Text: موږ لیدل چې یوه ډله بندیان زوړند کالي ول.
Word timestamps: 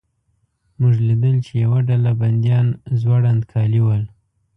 موږ 0.79 0.95
لیدل 1.07 1.35
چې 1.45 1.53
یوه 1.63 1.79
ډله 1.87 2.11
بندیان 2.21 2.67
زوړند 3.01 3.41
کالي 3.51 3.81
ول. 3.83 4.03